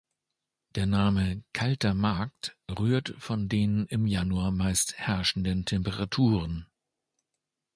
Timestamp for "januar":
4.07-4.49